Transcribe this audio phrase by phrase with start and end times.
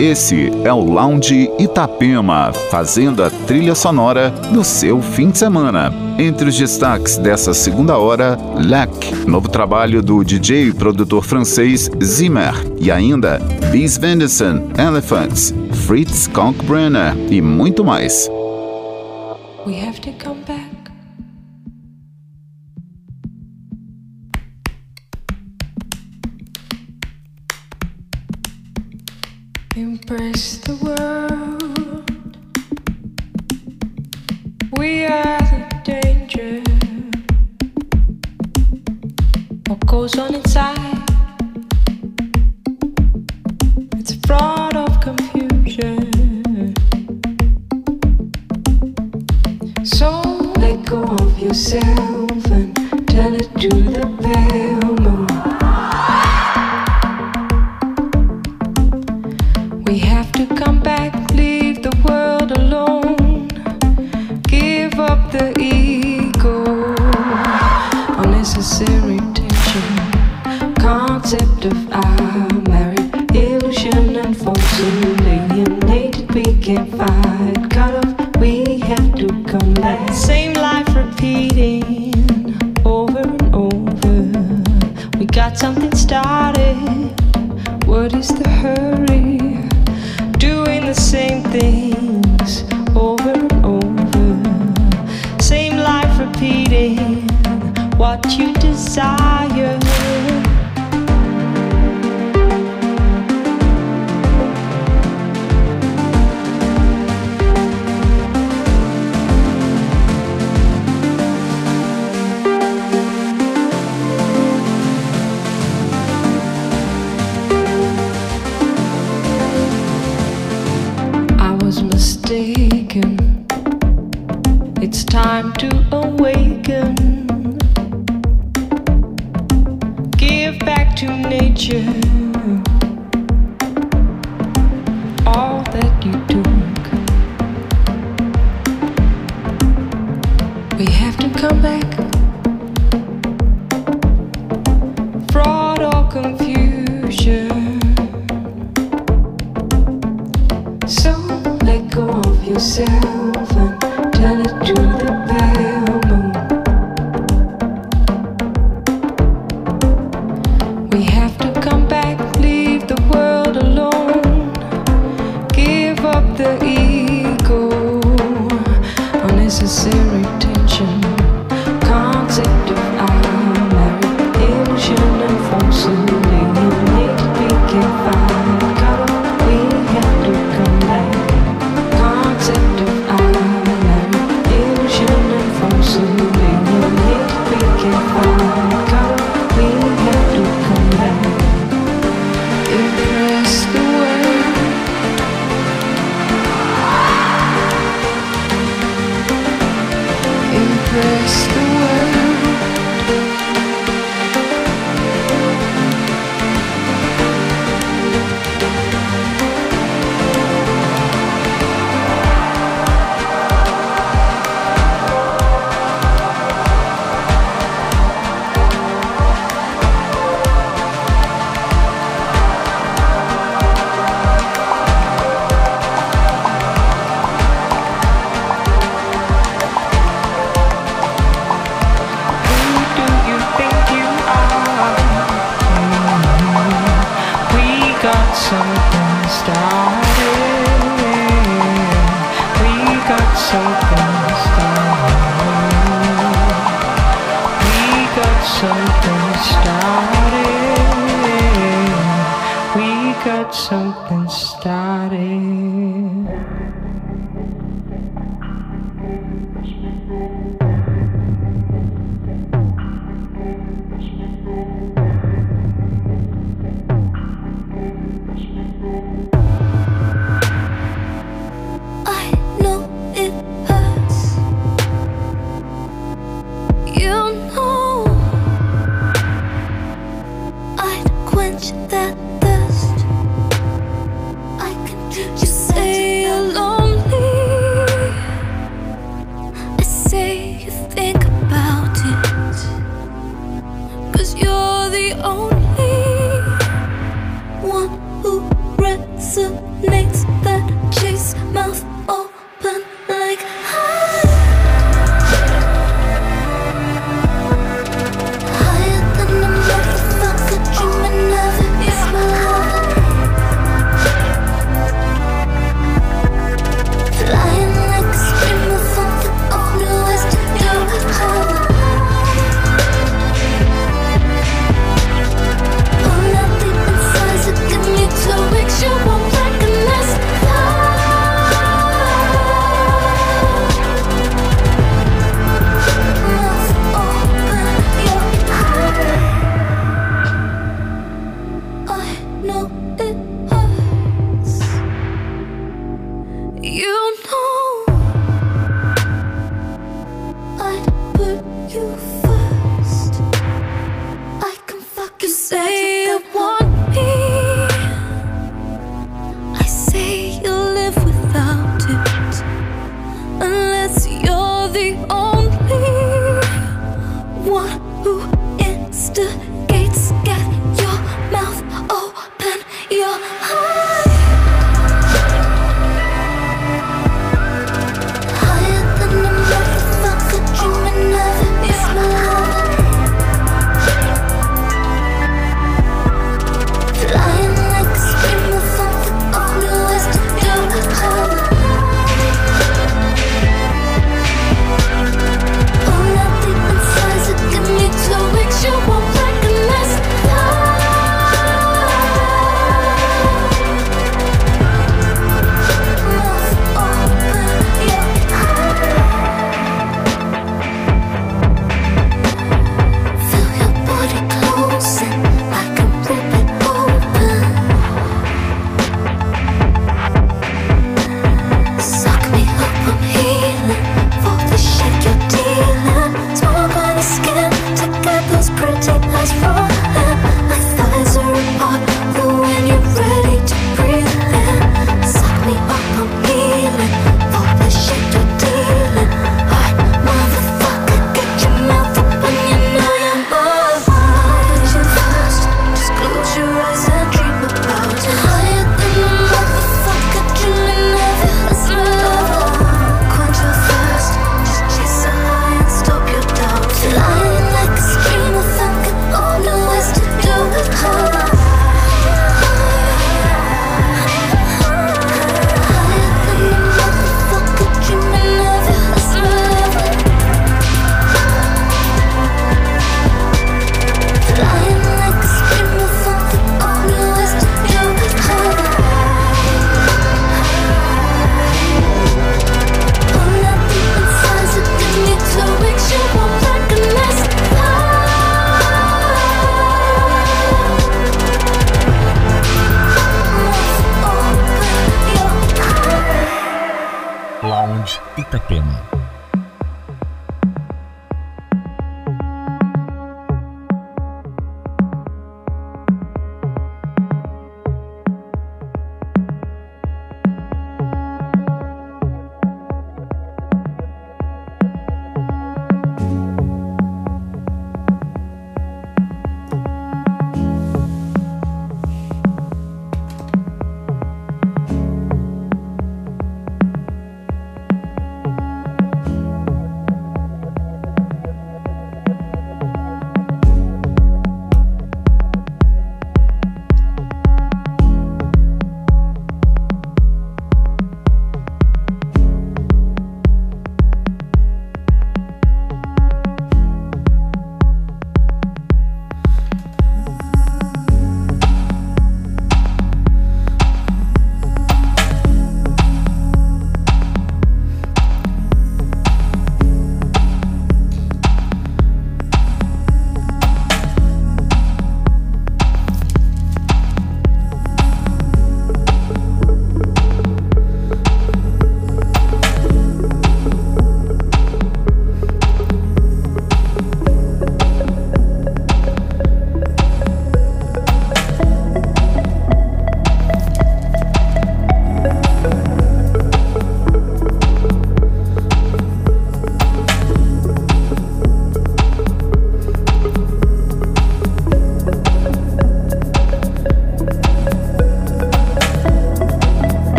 [0.00, 5.92] Esse é o Lounge Itapema, fazendo a trilha sonora do seu fim de semana.
[6.16, 12.54] Entre os destaques dessa segunda hora, Lac, novo trabalho do DJ e produtor francês Zimmer,
[12.78, 13.40] e ainda
[13.72, 15.52] Bees Venison, Elephants,
[15.84, 18.30] Fritz Kalkbrenner e muito mais.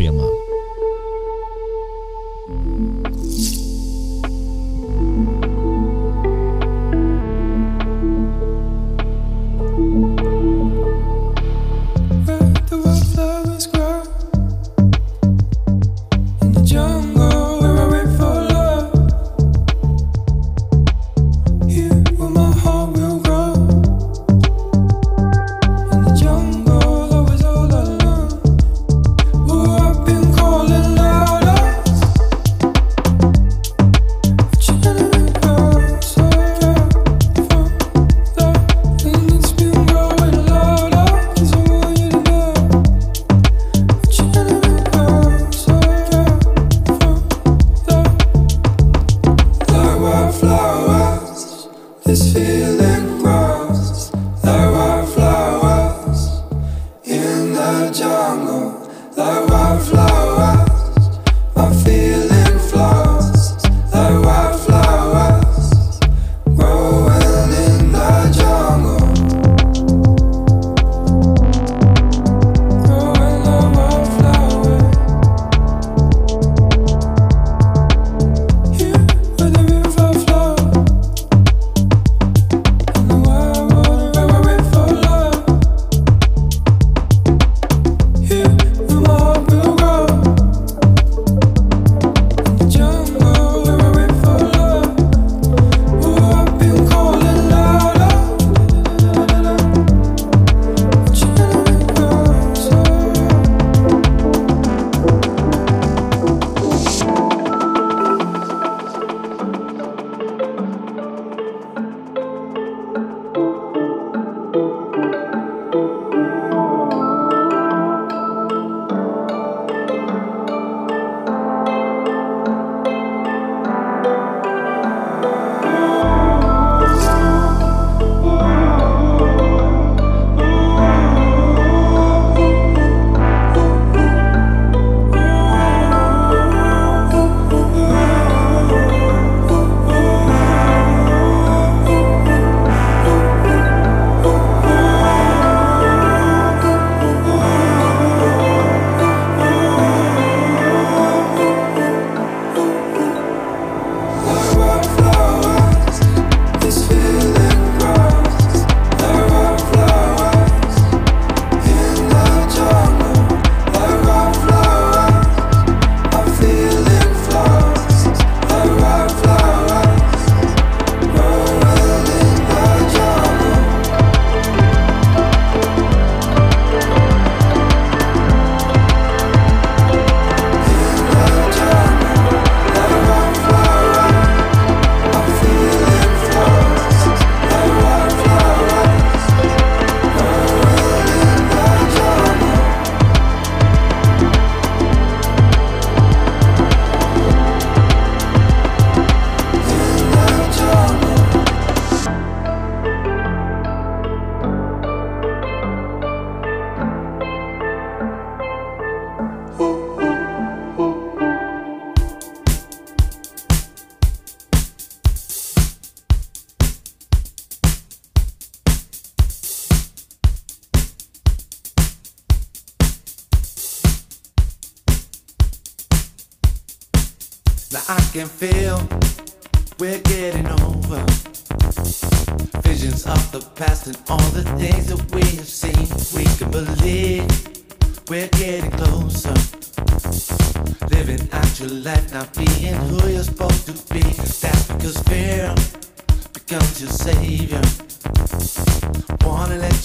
[0.00, 0.24] 兵吗？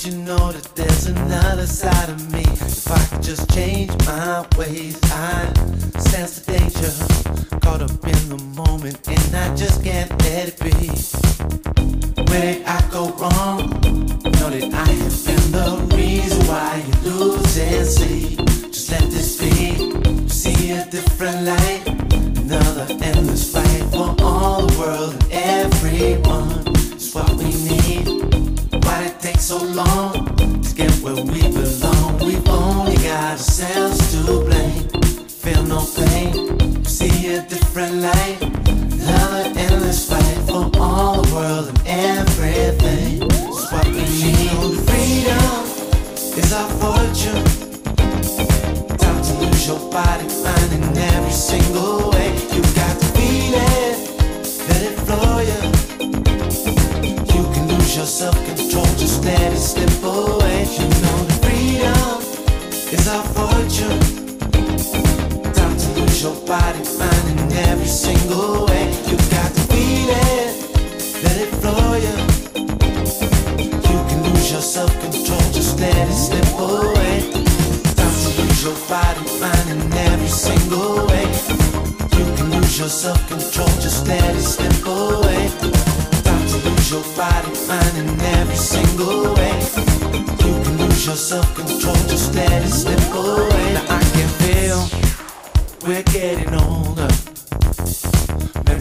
[0.05, 2.43] you know that there's another side of me?
[2.43, 6.54] If I could just change my ways, I'd sense that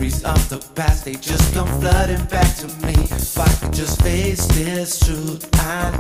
[0.05, 2.93] memories of the past, they just come flooding back to me.
[2.93, 5.95] If I could just face this truth, I'd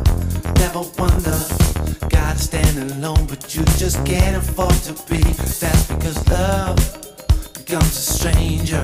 [0.58, 1.38] never wonder.
[2.08, 5.22] Gotta stand alone, but you just can't afford to be.
[5.60, 6.76] That's because love
[7.54, 8.82] becomes a stranger.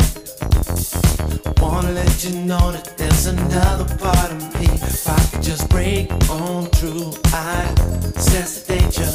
[1.61, 4.67] Wanna let you know that there's another part of me.
[4.67, 7.75] If I could just break on through, I
[8.17, 9.13] sense the danger.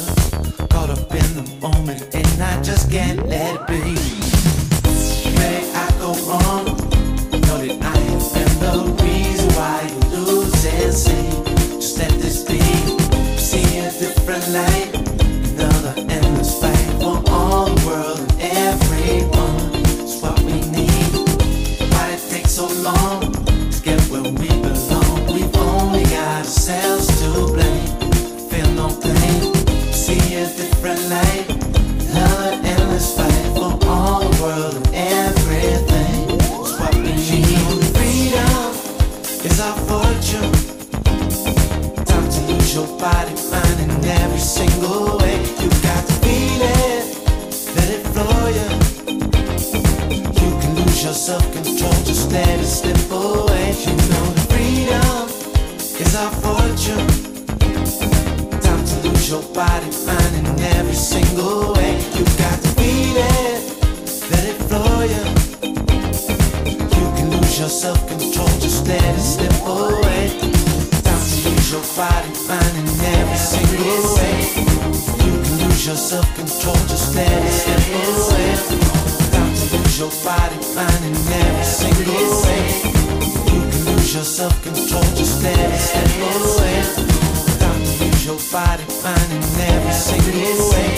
[0.68, 4.55] Caught up in the moment, and I just can't let it be
[6.28, 6.75] on.
[80.36, 82.64] body fine in every single way.
[83.52, 86.78] You can lose your self-control just every step of the way.
[88.06, 90.90] Use your body mind, and every single way.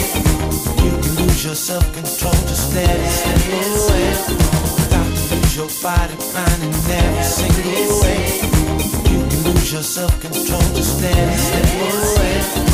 [0.83, 4.09] You can lose your self-control just every step of the way.
[4.93, 8.21] Got to use your body mind, and every single way.
[9.11, 12.68] You can lose your self-control just every step of the way.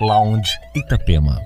[0.00, 1.42] Lounge Itapema.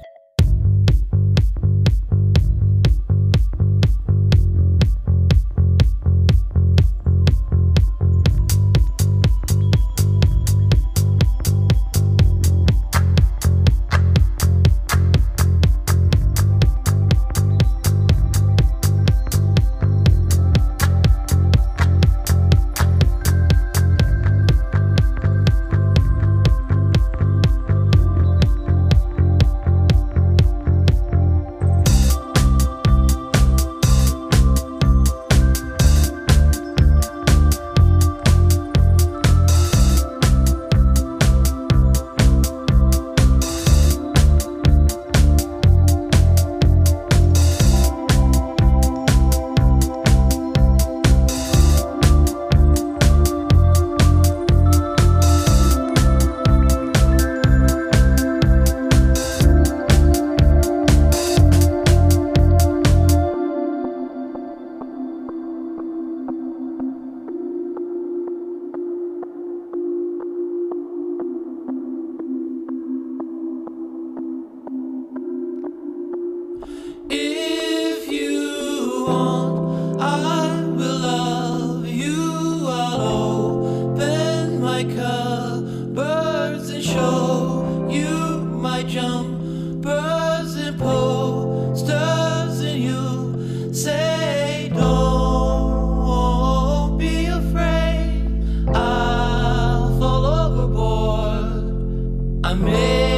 [102.52, 103.11] Overboard.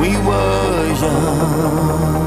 [0.00, 2.23] we were young.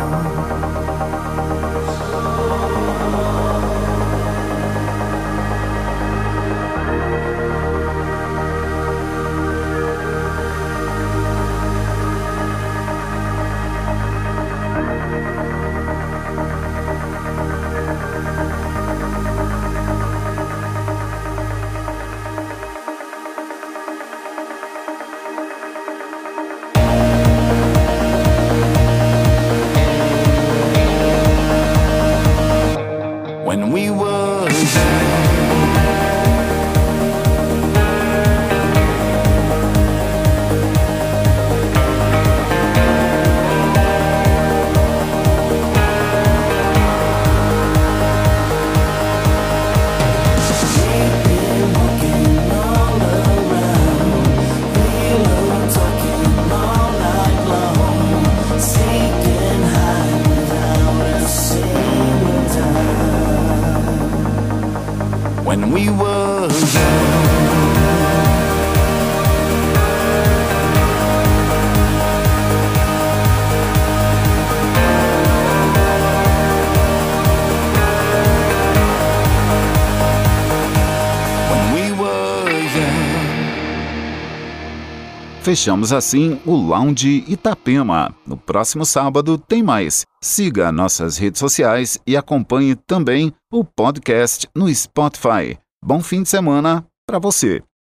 [85.48, 88.14] Fechamos assim o Lounge Itapema.
[88.28, 90.06] No próximo sábado tem mais.
[90.22, 95.58] Siga nossas redes sociais e acompanhe também o podcast no Spotify.
[95.82, 97.64] Bom fim de semana para você.